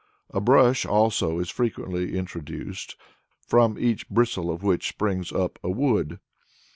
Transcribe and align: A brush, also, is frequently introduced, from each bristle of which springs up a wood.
A 0.31 0.41
brush, 0.41 0.83
also, 0.83 1.37
is 1.37 1.51
frequently 1.51 2.17
introduced, 2.17 2.95
from 3.39 3.77
each 3.77 4.09
bristle 4.09 4.49
of 4.49 4.63
which 4.63 4.87
springs 4.87 5.31
up 5.31 5.59
a 5.63 5.69
wood. 5.69 6.19